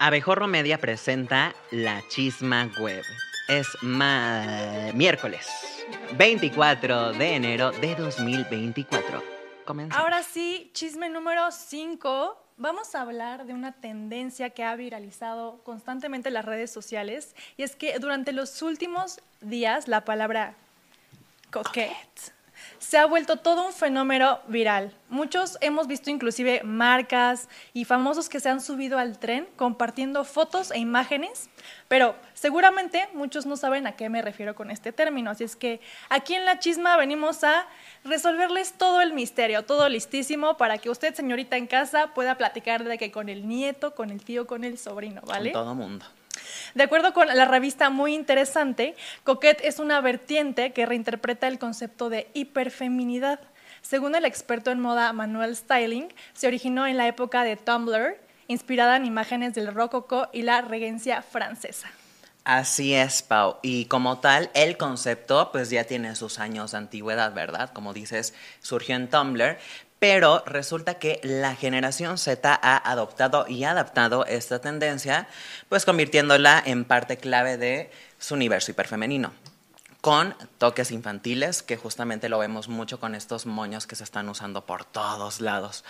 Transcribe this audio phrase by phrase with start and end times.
[0.00, 3.02] Abejorro Media presenta La Chisma Web.
[3.48, 5.48] Es ma- miércoles
[6.16, 9.22] 24 de enero de 2024.
[9.64, 10.00] Comenzamos.
[10.00, 12.44] Ahora sí, chisme número 5.
[12.58, 17.62] Vamos a hablar de una tendencia que ha viralizado constantemente en las redes sociales y
[17.64, 20.54] es que durante los últimos días la palabra
[21.50, 22.32] coquette
[22.78, 24.94] se ha vuelto todo un fenómeno viral.
[25.08, 30.70] Muchos hemos visto inclusive marcas y famosos que se han subido al tren compartiendo fotos
[30.70, 31.48] e imágenes,
[31.88, 35.30] pero seguramente muchos no saben a qué me refiero con este término.
[35.30, 37.66] Así es que aquí en La Chisma venimos a
[38.04, 42.98] resolverles todo el misterio, todo listísimo para que usted, señorita en casa, pueda platicar de
[42.98, 45.52] que con el nieto, con el tío, con el sobrino, ¿vale?
[45.52, 46.04] Con todo mundo.
[46.74, 48.94] De acuerdo con la revista Muy Interesante,
[49.24, 53.40] Coquette es una vertiente que reinterpreta el concepto de hiperfeminidad.
[53.82, 58.96] Según el experto en moda Manuel Styling, se originó en la época de Tumblr, inspirada
[58.96, 61.88] en imágenes del rococó y la regencia francesa.
[62.44, 63.58] Así es, Pau.
[63.62, 67.70] Y como tal, el concepto pues ya tiene sus años de antigüedad, ¿verdad?
[67.74, 69.58] Como dices, surgió en Tumblr,
[69.98, 75.28] pero resulta que la generación Z ha adoptado y adaptado esta tendencia,
[75.68, 79.32] pues convirtiéndola en parte clave de su universo hiperfemenino
[80.00, 84.64] con toques infantiles, que justamente lo vemos mucho con estos moños que se están usando
[84.64, 85.84] por todos lados.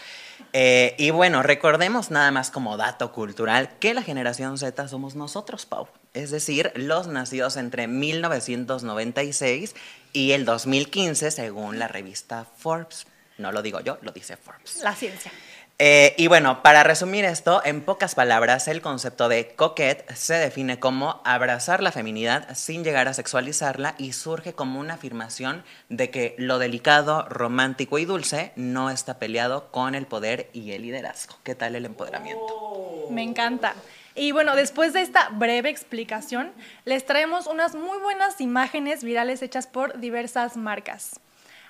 [0.55, 5.67] Eh, y bueno, recordemos nada más como dato cultural que la generación Z somos nosotros,
[5.67, 5.89] Pau.
[6.15, 9.75] Es decir, los nacidos entre 1996
[10.15, 13.07] y el 2015, según la revista Forbes.
[13.39, 14.83] No lo digo yo, lo dice Forbes.
[14.83, 15.33] La ciencia.
[15.81, 20.81] Eh, y bueno, para resumir esto, en pocas palabras, el concepto de coquette se define
[20.81, 26.35] como abrazar la feminidad sin llegar a sexualizarla y surge como una afirmación de que
[26.37, 31.37] lo delicado, romántico y dulce no está peleado con el poder y el liderazgo.
[31.45, 33.07] ¿Qué tal el empoderamiento?
[33.11, 33.75] Me encanta.
[34.17, 36.51] Y bueno, después de esta breve explicación,
[36.87, 41.21] les traemos unas muy buenas imágenes virales hechas por diversas marcas.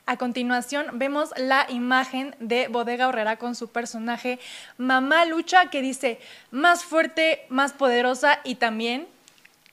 [0.08, 4.38] A continuación vemos la imagen de Bodega Horrera con su personaje
[4.78, 6.18] Mamá Lucha que dice
[6.50, 9.06] más fuerte, más poderosa y también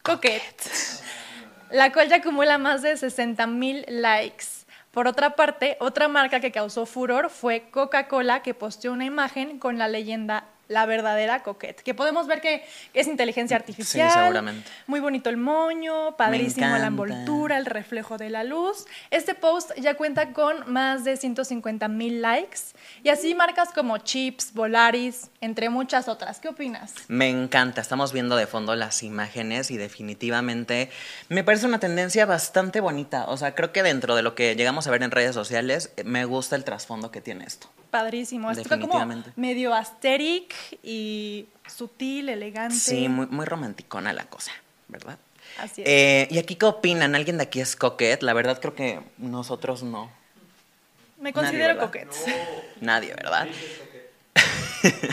[0.01, 0.61] coquette,
[1.71, 4.65] la cual ya acumula más de 60 mil likes.
[4.91, 9.77] Por otra parte, otra marca que causó furor fue Coca-Cola que posteó una imagen con
[9.77, 14.09] la leyenda la verdadera coquette, que podemos ver que es inteligencia artificial.
[14.09, 14.69] Sí, seguramente.
[14.87, 18.85] Muy bonito el moño, padrísimo la envoltura, el reflejo de la luz.
[19.11, 22.59] Este post ya cuenta con más de 150 mil likes
[23.03, 26.39] y así marcas como Chips, Volaris, entre muchas otras.
[26.39, 26.93] ¿Qué opinas?
[27.07, 30.89] Me encanta, estamos viendo de fondo las imágenes y definitivamente
[31.29, 33.25] me parece una tendencia bastante bonita.
[33.27, 36.03] O sea, creo que dentro de lo que llegamos a ver en redes sociales, eh,
[36.03, 37.69] me gusta el trasfondo que tiene esto.
[37.95, 38.51] Padrísimo.
[38.51, 42.75] Esto como medio asteric y sutil, elegante.
[42.75, 44.51] Sí, muy, muy romanticona la cosa,
[44.89, 45.17] ¿verdad?
[45.59, 45.87] Así es.
[45.87, 47.15] Eh, ¿Y aquí qué opinan?
[47.15, 48.21] ¿Alguien de aquí es coquette?
[48.21, 50.11] La verdad creo que nosotros no.
[51.21, 51.85] Me considero ¿verdad?
[51.85, 52.13] coquette.
[52.81, 53.47] Nadie, ¿verdad?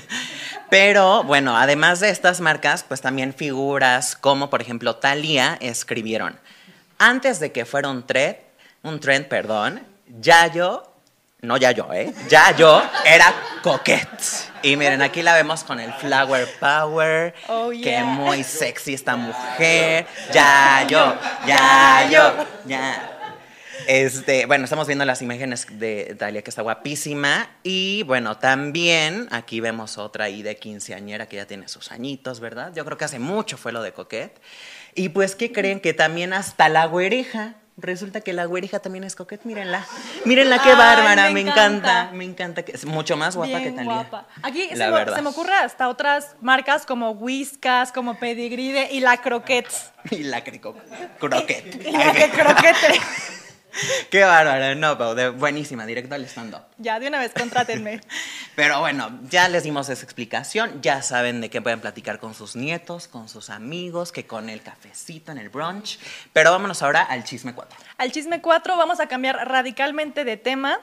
[0.69, 6.37] Pero bueno, además de estas marcas, pues también figuras como por ejemplo Thalía escribieron,
[6.99, 8.39] antes de que fuera un trend,
[8.83, 9.87] un trend, perdón,
[10.21, 10.92] Yayo,
[11.43, 12.13] no Yayo, ¿eh?
[12.29, 14.23] Yayo era coquette.
[14.63, 18.05] Y miren, aquí la vemos con el flower power, Oh, que yeah.
[18.05, 20.07] muy sexy esta mujer.
[20.33, 23.09] Yayo, Yayo, ya.
[23.89, 27.51] Este, bueno, estamos viendo las imágenes de Dalia que está guapísima.
[27.65, 32.71] Y bueno, también aquí vemos otra ahí de quinceañera que ya tiene sus añitos, ¿verdad?
[32.73, 34.41] Yo creo que hace mucho fue lo de Coquette.
[34.95, 35.81] Y pues, ¿qué creen?
[35.81, 37.57] Que también hasta la güereja.
[37.79, 39.45] Resulta que la güereja también es Coquette.
[39.45, 39.85] Mírenla.
[40.27, 41.25] Mírenla qué Ay, bárbara.
[41.29, 41.67] me Me encanta.
[41.67, 42.11] encanta.
[42.13, 42.63] Me encanta.
[42.65, 43.93] que Es mucho más guapa Bien que Talía.
[43.95, 44.27] guapa.
[44.43, 49.17] Aquí se me, se me ocurre hasta otras marcas como Whiskas, como Pedigree y la
[49.17, 49.73] Croquette.
[50.11, 50.77] Y la crico.
[51.19, 51.87] Croquette.
[51.87, 53.01] Y la que croquete.
[54.11, 54.75] qué bárbara.
[54.75, 55.87] No, pero de- buenísima.
[55.87, 56.63] Directo al stand-up.
[56.79, 58.01] Ya, de una vez, contrátenme.
[58.55, 62.55] Pero bueno, ya les dimos esa explicación, ya saben de qué pueden platicar con sus
[62.55, 65.99] nietos, con sus amigos, que con el cafecito en el brunch.
[66.35, 67.79] Pero vámonos ahora al chisme 4.
[67.97, 70.81] Al chisme 4 vamos a cambiar radicalmente de tema,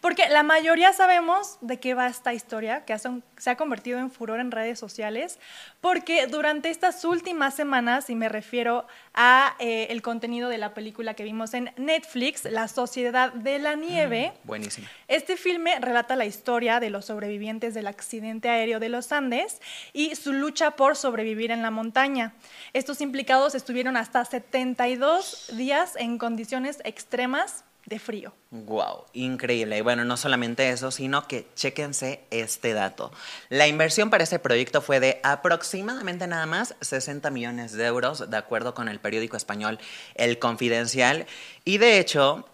[0.00, 2.96] porque la mayoría sabemos de qué va esta historia, que
[3.36, 5.38] se ha convertido en furor en redes sociales,
[5.80, 11.14] porque durante estas últimas semanas, y me refiero a eh, el contenido de la película
[11.14, 14.86] que vimos en Netflix, La Sociedad de la Nieve, Buenísimo.
[15.08, 19.60] Este filme relata la historia de los sobrevivientes del accidente aéreo de los Andes
[19.92, 22.34] y su lucha por sobrevivir en la montaña.
[22.72, 28.34] Estos implicados estuvieron hasta 72 días en condiciones extremas de frío.
[28.50, 29.78] Wow, increíble.
[29.78, 33.12] Y bueno, no solamente eso, sino que chéquense este dato.
[33.48, 38.36] La inversión para este proyecto fue de aproximadamente nada más 60 millones de euros, de
[38.36, 39.78] acuerdo con el periódico español
[40.14, 41.26] El Confidencial.
[41.64, 42.46] Y de hecho,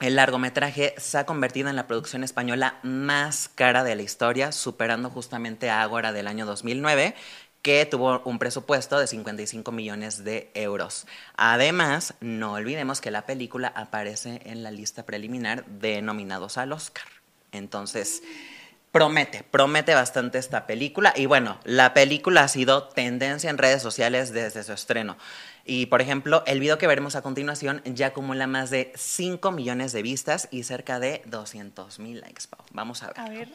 [0.00, 5.10] el largometraje se ha convertido en la producción española más cara de la historia, superando
[5.10, 7.14] justamente a Ágora del año 2009,
[7.62, 11.06] que tuvo un presupuesto de 55 millones de euros.
[11.36, 17.04] Además, no olvidemos que la película aparece en la lista preliminar de nominados al Oscar.
[17.52, 18.22] Entonces,
[18.90, 21.12] promete, promete bastante esta película.
[21.16, 25.16] Y bueno, la película ha sido tendencia en redes sociales desde su estreno.
[25.64, 29.92] Y por ejemplo, el video que veremos a continuación ya acumula más de 5 millones
[29.92, 32.44] de vistas y cerca de 200 mil likes.
[32.72, 33.20] Vamos a ver.
[33.20, 33.48] A ver.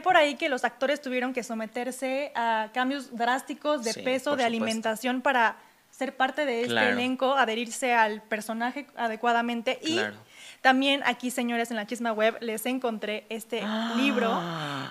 [0.00, 4.42] Por ahí que los actores tuvieron que someterse a cambios drásticos de Sí, peso, de
[4.44, 4.46] supuesto.
[4.46, 5.56] alimentación para
[5.90, 6.90] ser parte de este Claro.
[6.90, 9.78] elenco, adherirse al personaje adecuadamente.
[9.82, 10.16] Y Claro.
[10.62, 13.92] también aquí, señores, en la chisma web les encontré este Ah.
[13.96, 14.40] libro,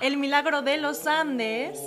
[0.02, 1.80] El milagro de los Andes,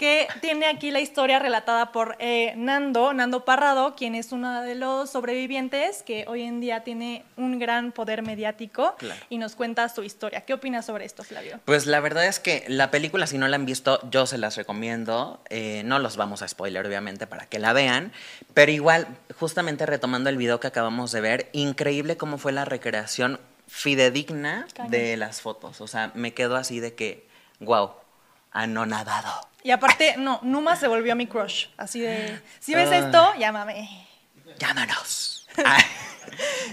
[0.00, 4.74] que tiene aquí la historia relatada por eh, Nando, Nando Parrado, quien es uno de
[4.74, 9.20] los sobrevivientes que hoy en día tiene un gran poder mediático Claro.
[9.28, 10.40] y nos cuenta su historia.
[10.46, 11.60] ¿Qué opinas sobre esto, Flavio?
[11.66, 14.56] Pues la verdad es que la película, si no la han visto, yo se las
[14.56, 15.42] recomiendo.
[15.50, 18.10] Eh, no los vamos a spoiler, obviamente, para que la vean.
[18.54, 19.06] Pero igual,
[19.38, 25.18] justamente retomando el video que acabamos de ver, increíble cómo fue la recreación fidedigna de
[25.18, 25.82] las fotos.
[25.82, 27.26] O sea, me quedo así de que,
[27.58, 27.90] wow,
[28.52, 29.48] anonadado.
[29.62, 31.66] Y aparte, no, Numa se volvió mi crush.
[31.76, 32.98] Así de, si ves Ah.
[32.98, 34.06] esto, llámame.
[34.58, 35.46] Llámanos.
[35.64, 35.78] Ah,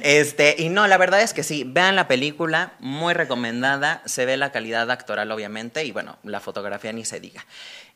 [0.01, 4.37] Este, y no, la verdad es que sí, vean la película, muy recomendada, se ve
[4.37, 7.45] la calidad actoral obviamente y bueno, la fotografía ni se diga.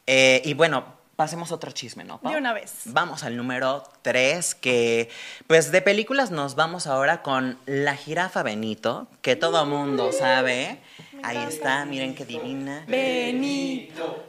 [0.07, 2.17] Eh, y bueno, pasemos otro chisme, ¿no?
[2.17, 2.31] Pau?
[2.31, 2.73] De una vez.
[2.85, 5.07] Vamos al número 3, que
[5.45, 10.79] pues de películas nos vamos ahora con La jirafa Benito, que todo mundo sabe.
[11.21, 12.85] Ahí está, miren qué divina.
[12.87, 14.25] Benito.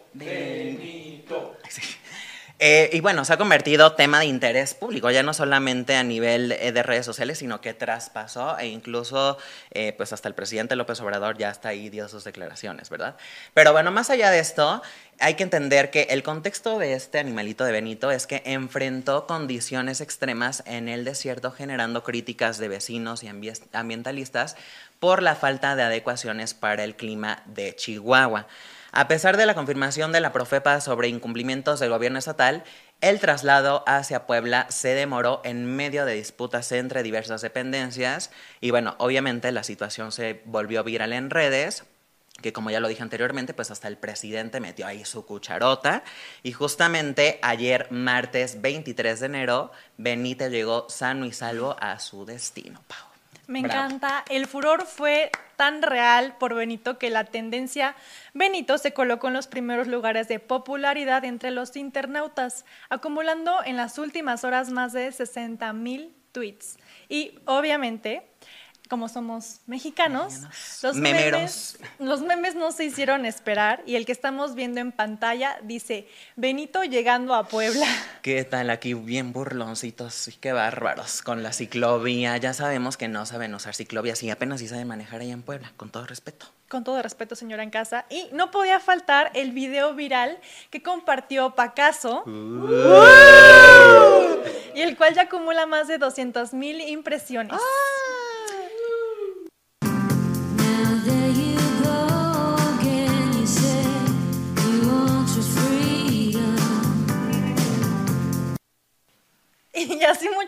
[1.70, 1.80] Sí.
[2.64, 6.52] Eh, y bueno, se ha convertido tema de interés público, ya no solamente a nivel
[6.52, 9.36] eh, de redes sociales, sino que traspasó e incluso,
[9.72, 13.16] eh, pues hasta el presidente López Obrador ya está ahí, dio sus declaraciones, ¿verdad?
[13.52, 14.80] Pero bueno, más allá de esto,
[15.18, 20.00] hay que entender que el contexto de este animalito de Benito es que enfrentó condiciones
[20.00, 24.54] extremas en el desierto, generando críticas de vecinos y ambi- ambientalistas
[25.00, 28.46] por la falta de adecuaciones para el clima de Chihuahua.
[28.94, 32.62] A pesar de la confirmación de la Profepa sobre incumplimientos del gobierno estatal,
[33.00, 38.30] el traslado hacia Puebla se demoró en medio de disputas entre diversas dependencias
[38.60, 41.84] y bueno, obviamente la situación se volvió viral en redes
[42.42, 46.02] que como ya lo dije anteriormente, pues hasta el presidente metió ahí su cucharota
[46.42, 52.82] y justamente ayer, martes 23 de enero, Benítez llegó sano y salvo a su destino,
[52.88, 53.11] Pau.
[53.52, 53.84] Me Bravo.
[53.84, 54.24] encanta.
[54.30, 57.94] El furor fue tan real por Benito que la tendencia
[58.32, 63.98] Benito se colocó en los primeros lugares de popularidad entre los internautas, acumulando en las
[63.98, 66.78] últimas horas más de 60 mil tweets.
[67.10, 68.26] Y obviamente,
[68.92, 70.82] como somos mexicanos, Mexicanos.
[70.82, 71.78] los Memeros.
[71.78, 76.06] memes, los memes no se hicieron esperar y el que estamos viendo en pantalla dice
[76.36, 77.86] Benito llegando a Puebla.
[78.20, 78.92] ¿Qué tal aquí?
[78.92, 82.36] Bien burloncitos y qué bárbaros con la ciclovía.
[82.36, 85.72] Ya sabemos que no saben usar ciclovías y apenas si saben manejar allá en Puebla,
[85.78, 86.44] con todo respeto.
[86.68, 88.04] Con todo respeto, señora en casa.
[88.10, 92.24] Y no podía faltar el video viral que compartió Pacaso.
[94.74, 97.52] Y el cual ya acumula más de 200 mil impresiones.
[97.52, 98.01] Now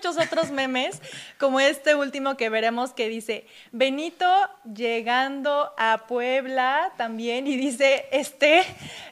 [0.05, 1.01] muchos otros memes,
[1.39, 4.27] como este último que veremos que dice Benito
[4.75, 8.65] llegando a Puebla también y dice, este,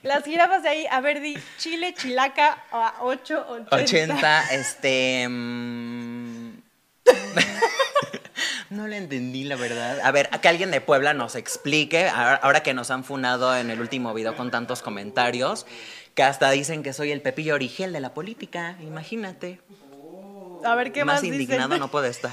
[0.03, 5.27] las jirafas de ahí, a ver, di Chile, Chilaca a 8, 80, este...
[5.29, 6.51] mm,
[8.71, 10.01] no le entendí, la verdad.
[10.01, 13.71] A ver, que alguien de Puebla nos explique, ahora ahora que nos han funado en
[13.71, 15.65] el último video con tantos comentarios,
[16.15, 19.59] que hasta dicen que soy el Pepillo Origel de la política, imagínate.
[20.65, 21.41] A ver qué más, más dicen?
[21.41, 22.33] indignado no puede estar.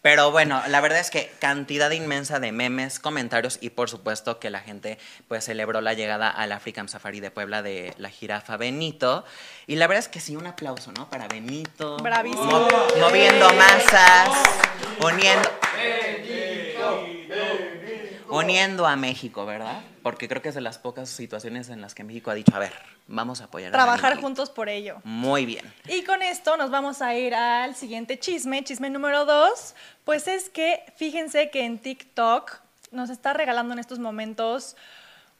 [0.00, 4.48] Pero bueno, la verdad es que cantidad inmensa de memes, comentarios y por supuesto que
[4.48, 9.24] la gente pues celebró la llegada al African Safari de Puebla de la jirafa Benito.
[9.66, 11.10] Y la verdad es que sí, un aplauso, ¿no?
[11.10, 11.96] Para Benito.
[11.96, 12.44] Bravísimo.
[12.44, 12.68] Mo-
[13.00, 14.28] moviendo masas,
[15.00, 15.50] uniendo...
[18.38, 19.80] Uniendo a México, ¿verdad?
[20.02, 22.58] Porque creo que es de las pocas situaciones en las que México ha dicho, a
[22.58, 22.72] ver,
[23.06, 24.26] vamos a apoyar a Trabajar Benito".
[24.26, 25.00] juntos por ello.
[25.04, 25.64] Muy bien.
[25.88, 29.74] Y con esto nos vamos a ir al siguiente chisme, chisme número dos.
[30.04, 32.56] Pues es que fíjense que en TikTok
[32.92, 34.76] nos está regalando en estos momentos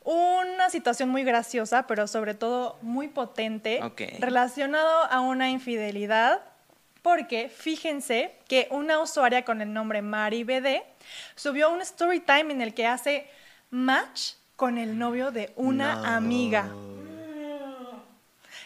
[0.05, 4.03] una situación muy graciosa, pero sobre todo muy potente, Ok.
[4.21, 6.41] relacionado a una infidelidad.
[7.03, 10.83] Porque fíjense que una usuaria con el nombre Mari BD
[11.37, 13.31] subió un story time en el que hace
[13.71, 16.69] match con el novio de una amiga.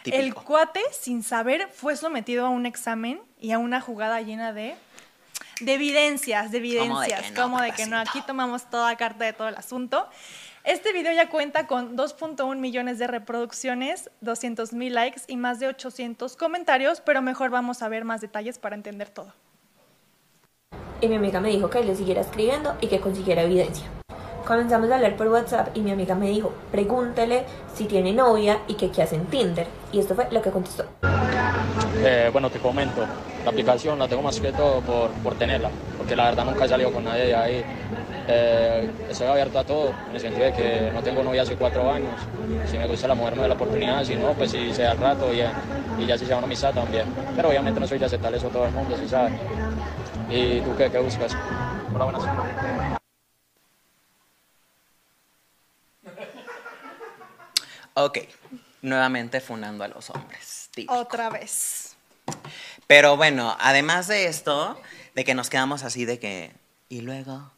[0.05, 4.75] El cuate, sin saber, fue sometido a un examen y a una jugada llena de,
[5.61, 8.95] de evidencias, de ¿Cómo de evidencias, que no, como de que no, aquí tomamos toda
[8.97, 10.09] carta de todo el asunto.
[10.63, 15.67] Este video ya cuenta con 2.1 millones de reproducciones, 200 mil likes y más de
[15.67, 19.33] 800 comentarios, pero mejor vamos a ver más detalles para entender todo.
[21.01, 23.85] y mi amiga me dijo que le siguiera escribiendo y que consiguiera evidencia.
[24.45, 28.73] Comenzamos a hablar por WhatsApp y mi amiga me dijo, pregúntele si tiene novia y
[28.73, 29.65] que qué hace en Tinder.
[29.93, 30.83] Y esto fue lo que contestó.
[32.03, 33.05] Eh, bueno, te comento,
[33.45, 36.67] la aplicación la tengo más que todo por, por tenerla, porque la verdad nunca he
[36.67, 37.65] salido con nadie de ahí.
[38.27, 41.89] Eh, estoy abierto a todo, en el sentido de que no tengo novia hace cuatro
[41.89, 42.13] años.
[42.65, 44.91] Si me gusta la mujer me da la oportunidad, si no, pues si se da
[44.91, 45.51] el rato bien.
[45.97, 47.05] Y ya si se da una amistad también.
[47.35, 49.33] Pero obviamente no soy de aceptar eso a todo el mundo, si sabes.
[50.29, 51.33] ¿Y tú qué, qué buscas?
[51.93, 53.02] Hola, buenas.
[57.95, 58.19] Ok,
[58.81, 60.69] nuevamente funando a los hombres.
[60.73, 60.93] típico.
[60.93, 61.95] Otra vez.
[62.87, 64.79] Pero bueno, además de esto,
[65.15, 66.51] de que nos quedamos así de que...
[66.89, 67.51] Y luego...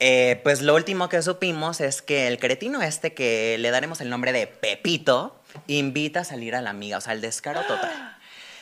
[0.00, 4.10] eh, pues lo último que supimos es que el cretino este que le daremos el
[4.10, 8.16] nombre de Pepito invita a salir a la amiga, o sea, el descaro total.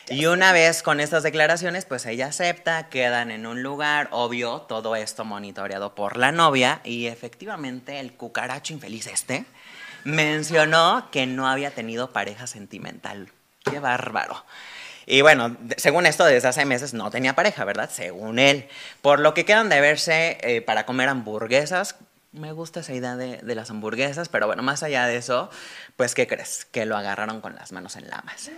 [0.09, 4.95] Y una vez con estas declaraciones, pues ella acepta, quedan en un lugar, obvio, todo
[4.97, 9.47] esto monitoreado por la novia, y efectivamente el cucaracho infeliz este
[10.05, 13.31] mencionó que no había tenido pareja sentimental.
[13.65, 14.45] Qué bárbaro.
[15.07, 17.91] Y bueno, según esto, desde hace meses no tenía pareja, ¿verdad?
[17.93, 18.69] Según él.
[19.01, 21.97] Por lo que quedan de verse eh, para comer hamburguesas.
[22.33, 25.51] Me gusta esa idea de, de las hamburguesas, pero bueno, más allá de eso,
[25.97, 26.65] pues, ¿qué crees?
[26.65, 28.53] Que lo agarraron con las manos en la masa.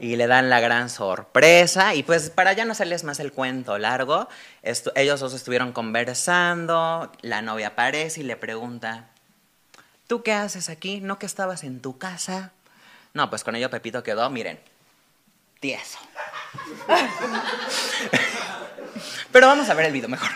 [0.00, 1.94] Y le dan la gran sorpresa.
[1.94, 4.28] Y pues, para ya no hacerles más el cuento largo,
[4.62, 7.12] ellos dos estuvieron conversando.
[7.20, 9.10] La novia aparece y le pregunta:
[10.06, 11.00] ¿Tú qué haces aquí?
[11.00, 12.52] ¿No que estabas en tu casa?
[13.14, 14.60] No, pues con ello Pepito quedó, miren,
[15.60, 15.98] tieso.
[19.32, 20.28] Pero vamos a ver el video mejor.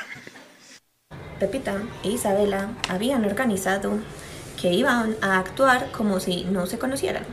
[1.39, 3.99] Pepita e Isabela habían organizado
[4.61, 7.25] que iban a actuar como si no se conocieran.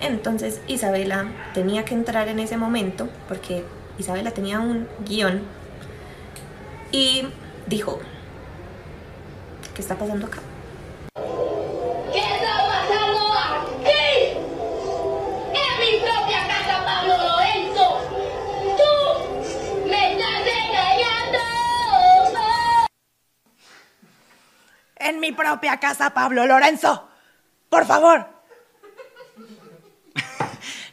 [0.00, 3.64] Entonces Isabela tenía que entrar en ese momento porque
[3.98, 5.42] Isabela tenía un guion
[6.92, 7.26] y
[7.66, 8.00] dijo,
[9.74, 10.40] ¿qué está pasando acá?
[25.44, 27.06] Propia casa, Pablo Lorenzo.
[27.68, 28.26] Por favor.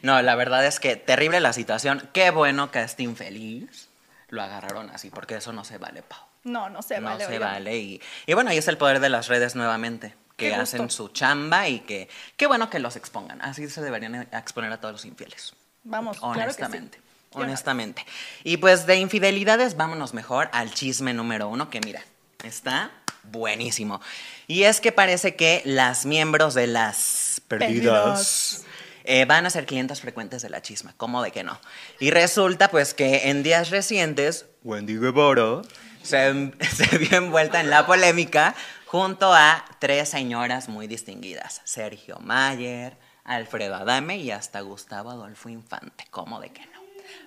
[0.02, 2.08] No, la verdad es que terrible la situación.
[2.12, 3.88] Qué bueno que a este infeliz
[4.28, 6.18] lo agarraron así, porque eso no se vale, Pau.
[6.44, 7.24] No, no se no vale.
[7.24, 7.52] se oigan.
[7.52, 7.76] vale.
[7.78, 11.06] Y, y bueno, ahí es el poder de las redes nuevamente, que Qué hacen gusto.
[11.06, 13.40] su chamba y que qué bueno que los expongan.
[13.42, 15.54] Así se deberían exponer a todos los infieles.
[15.84, 16.44] Vamos, claro que sí.
[16.44, 17.00] Honestamente.
[17.34, 17.40] No.
[17.42, 18.04] honestamente.
[18.44, 22.02] Y pues de infidelidades, vámonos mejor al chisme número uno, que mira,
[22.42, 22.90] está
[23.24, 24.00] buenísimo.
[24.46, 28.64] Y es que parece que las miembros de las perdidas
[29.04, 30.94] eh, van a ser clientes frecuentes de la chisma.
[30.96, 31.58] ¿Cómo de que no?
[31.98, 35.62] Y resulta pues que en días recientes, Wendy Guevara
[36.02, 38.54] se, se vio envuelta en la polémica
[38.86, 41.62] junto a tres señoras muy distinguidas.
[41.64, 46.04] Sergio Mayer, Alfredo Adame y hasta Gustavo Adolfo Infante.
[46.10, 46.82] ¿Cómo de que no?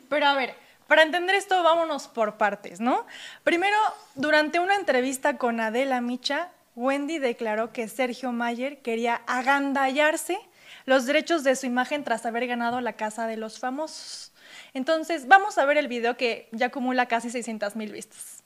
[0.10, 0.56] Pero a ver,
[0.88, 3.06] para entender esto, vámonos por partes, ¿no?
[3.44, 3.78] Primero,
[4.16, 10.38] durante una entrevista con Adela Micha, Wendy declaró que Sergio Mayer quería agandallarse
[10.86, 14.34] los derechos de su imagen tras haber ganado la Casa de los Famosos.
[14.74, 18.44] Entonces, vamos a ver el video que ya acumula casi 600 mil vistas.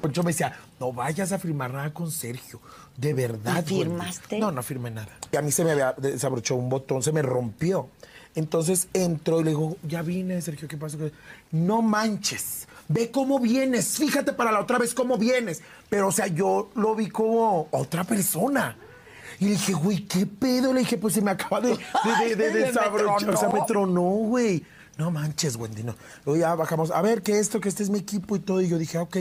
[0.00, 2.60] Poncho me decía, no vayas a firmar nada con Sergio.
[2.96, 3.64] De verdad.
[3.66, 3.84] ¿Y Wendy".
[3.84, 4.38] firmaste?
[4.38, 5.08] No, no firmé nada.
[5.32, 7.88] Y a mí se me había desabrochó un botón, se me rompió.
[8.36, 10.98] Entonces entró y le digo, ya vine, Sergio, ¿qué pasó?
[11.50, 12.68] No manches.
[12.86, 15.62] ve cómo vienes, fíjate para la otra vez cómo vienes.
[15.88, 18.76] Pero, o sea, yo lo vi como otra persona.
[19.40, 20.72] Y le dije, güey, ¿qué pedo?
[20.74, 23.30] Le dije, pues se me acaba de, de, de, de Me desabrochar.
[23.30, 24.62] O sea, me tronó, güey.
[24.98, 25.94] No manches, Wendy, no.
[26.24, 28.60] Luego ya bajamos, a ver, que esto, que este es mi equipo y todo.
[28.60, 29.16] Y yo dije, ok,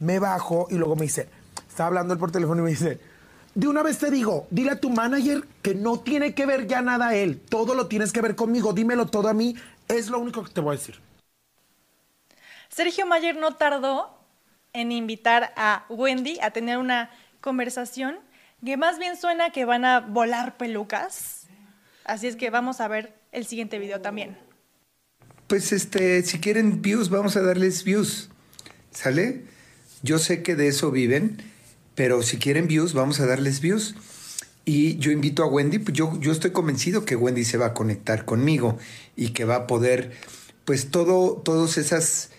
[0.00, 0.68] me bajo.
[0.70, 1.28] Y luego me dice,
[1.68, 3.00] estaba hablando él por teléfono y me dice,
[3.54, 6.82] de una vez te digo, dile a tu manager que no tiene que ver ya
[6.82, 7.40] nada él.
[7.40, 8.72] Todo lo tienes que ver conmigo.
[8.72, 9.56] Dímelo todo a mí.
[9.88, 11.00] Es lo único que te voy a decir.
[12.68, 14.18] Sergio Mayer no tardó
[14.72, 18.16] en invitar a Wendy a tener una conversación
[18.64, 21.46] que más bien suena que van a volar pelucas.
[22.04, 24.36] Así es que vamos a ver el siguiente video también.
[25.46, 28.30] Pues este, si quieren views, vamos a darles views.
[28.90, 29.44] ¿Sale?
[30.02, 31.38] Yo sé que de eso viven,
[31.98, 33.96] pero si quieren views, vamos a darles views.
[34.64, 37.74] Y yo invito a Wendy, pues yo, yo estoy convencido que Wendy se va a
[37.74, 38.78] conectar conmigo
[39.16, 40.12] y que va a poder,
[40.64, 42.30] pues todo, todas esas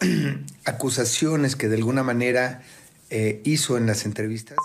[0.66, 2.60] acusaciones que de alguna manera
[3.08, 4.58] eh, hizo en las entrevistas,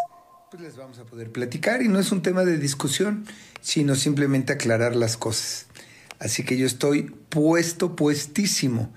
[0.50, 3.24] pues les vamos a poder platicar y no es un tema de discusión,
[3.62, 5.68] sino simplemente aclarar las cosas.
[6.20, 8.94] Así que yo estoy puesto, puestísimo,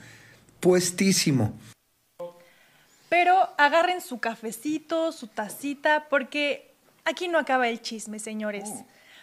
[0.59, 1.57] puestísimo.
[3.15, 8.69] Pero agarren su cafecito, su tacita, porque aquí no acaba el chisme, señores.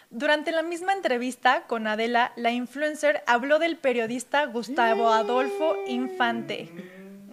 [0.08, 6.70] Durante la misma entrevista con Adela, la influencer habló del periodista Gustavo Adolfo Infante.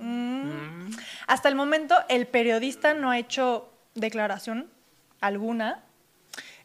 [0.01, 0.89] Mm.
[1.27, 4.69] Hasta el momento, el periodista no ha hecho declaración
[5.21, 5.85] alguna.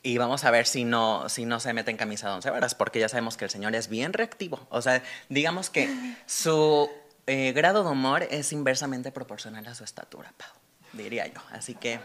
[0.03, 2.75] Y vamos a ver si no, si no se mete en camisa de once varas,
[2.75, 4.67] porque ya sabemos que el señor es bien reactivo.
[4.71, 5.89] O sea, digamos que
[6.27, 6.91] su
[7.27, 10.53] eh, grado de humor es inversamente proporcional a su estatura, Pau,
[10.93, 11.41] diría yo.
[11.51, 12.01] Así que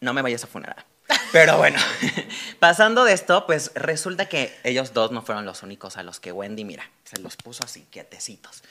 [0.00, 0.84] no me vayas a funerar.
[1.32, 1.78] Pero bueno,
[2.58, 6.32] pasando de esto, pues resulta que ellos dos no fueron los únicos a los que
[6.32, 8.62] Wendy, mira, se los puso así, quietecitos.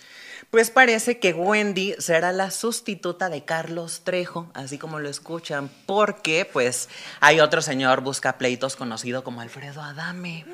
[0.52, 6.50] Pues parece que Wendy será la sustituta de Carlos Trejo, así como lo escuchan, porque
[6.52, 6.90] pues
[7.20, 10.46] hay otro señor busca pleitos conocido como Alfredo Adame.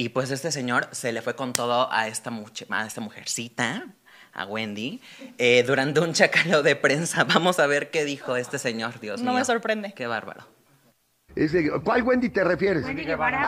[0.00, 3.84] Y pues este señor se le fue con todo a esta, muche- a esta mujercita,
[4.32, 5.02] a Wendy,
[5.36, 7.24] eh, durante un chacaleo de prensa.
[7.24, 9.40] Vamos a ver qué dijo este señor, Dios No mío.
[9.40, 9.92] me sorprende.
[9.92, 10.46] Qué bárbaro.
[11.36, 12.84] Ese- ¿Cuál Wendy te refieres?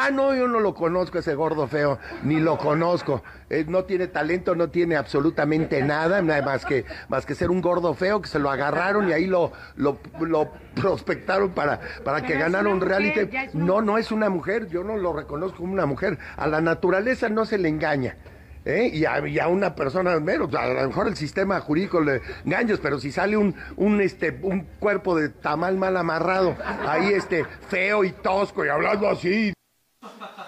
[0.00, 3.22] Ah, no, yo no lo conozco, ese gordo feo, ni lo conozco.
[3.50, 7.60] Eh, no tiene talento, no tiene absolutamente nada, nada más que, más que ser un
[7.60, 12.34] gordo feo que se lo agarraron y ahí lo, lo, lo prospectaron para, para que
[12.38, 13.20] ganara un reality.
[13.54, 16.18] No, no es una mujer, yo no lo reconozco como una mujer.
[16.36, 18.16] A la naturaleza no se le engaña.
[18.64, 18.90] ¿Eh?
[18.92, 22.80] Y, a, y a una persona menos, a lo mejor el sistema jurídico le engaños,
[22.80, 28.04] pero si sale un, un, este, un cuerpo de tamal mal amarrado, ahí este, feo
[28.04, 29.52] y tosco y hablando así.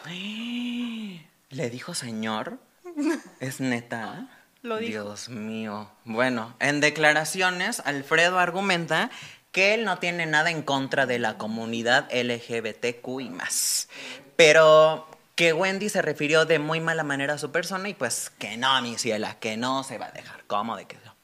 [1.51, 2.59] ¿Le dijo señor?
[3.41, 4.29] ¿Es neta?
[4.63, 4.91] Lo dijo.
[5.05, 5.91] Dios mío.
[6.05, 9.11] Bueno, en declaraciones, Alfredo argumenta
[9.53, 13.89] que él no tiene nada en contra de la comunidad LGBTQ y más.
[14.37, 18.57] Pero que Wendy se refirió de muy mala manera a su persona y pues que
[18.57, 20.45] no, mi ciela, que no se va a dejar.
[20.47, 21.15] ¿Cómo de que no?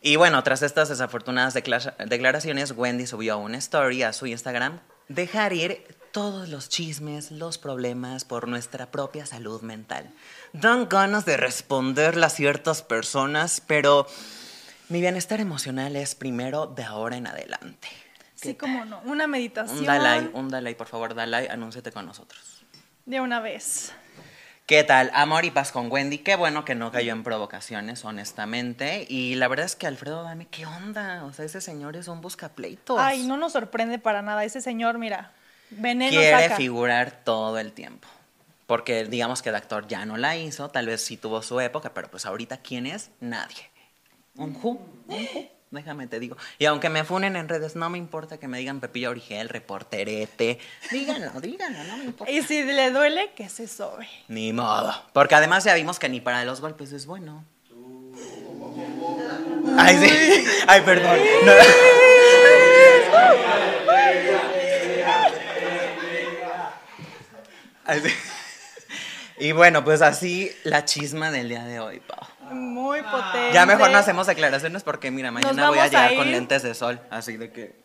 [0.00, 5.52] Y bueno, tras estas desafortunadas decla- declaraciones, Wendy subió una story a su Instagram, dejar
[5.52, 10.10] ir todos los chismes, los problemas por nuestra propia salud mental.
[10.52, 14.06] Dan ganas de responderle a ciertas personas, pero
[14.88, 17.88] mi bienestar emocional es primero de ahora en adelante.
[18.34, 19.00] Sí, como no.
[19.04, 19.78] Una meditación.
[19.78, 22.61] Un Dalai, un Dalai, por favor, Dalai, anúnciate con nosotros.
[23.06, 23.92] De una vez.
[24.66, 25.10] ¿Qué tal?
[25.14, 26.18] Amor y paz con Wendy.
[26.18, 29.04] Qué bueno que no cayó en provocaciones, honestamente.
[29.08, 31.24] Y la verdad es que Alfredo Dame, ¿qué onda?
[31.24, 32.98] O sea, ese señor es un buscapleitos.
[32.98, 34.44] Ay, no nos sorprende para nada.
[34.44, 35.32] Ese señor, mira,
[35.70, 36.56] veneno Quiere saca.
[36.56, 38.08] figurar todo el tiempo.
[38.66, 41.92] Porque digamos que el actor ya no la hizo, tal vez sí tuvo su época,
[41.92, 43.10] pero pues ahorita, ¿quién es?
[43.20, 43.68] Nadie.
[44.36, 46.36] Un who, un who, déjame te digo.
[46.58, 50.58] Y aunque me funen en redes, no me importa que me digan Pepillo Origel, reporterete.
[50.90, 52.32] Díganlo, díganlo, no me importa.
[52.32, 54.08] Y si le duele, que se sobe.
[54.28, 54.94] Ni modo.
[55.12, 57.44] Porque además ya vimos que ni para los golpes es bueno.
[59.76, 60.44] Ay, sí.
[60.66, 61.18] Ay, perdón.
[61.44, 61.52] No.
[67.84, 68.14] Ay, sí.
[69.38, 72.31] Y bueno, pues así la chisma del día de hoy, Pau.
[72.52, 73.50] Muy potente.
[73.52, 77.00] Ya mejor no hacemos declaraciones porque mira, mañana voy a llegar con lentes de sol,
[77.10, 77.76] así de que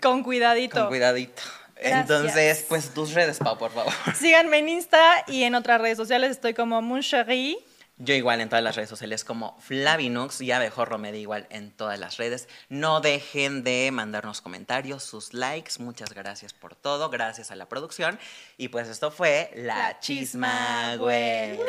[0.00, 0.78] Con cuidadito.
[0.80, 1.42] con cuidadito.
[1.76, 2.00] Gracias.
[2.10, 3.92] Entonces, pues tus redes, Pau, por favor.
[4.14, 6.30] Síganme en Insta y en otras redes sociales.
[6.32, 7.56] Estoy como Moncherie.
[8.02, 11.98] Yo igual en todas las redes sociales como Flavinux y Abejorro Media igual en todas
[11.98, 12.48] las redes.
[12.70, 15.72] No dejen de mandarnos comentarios, sus likes.
[15.78, 17.10] Muchas gracias por todo.
[17.10, 18.18] Gracias a la producción.
[18.56, 21.56] Y pues esto fue La, La Chisma, Chisma, güey.
[21.56, 21.68] güey.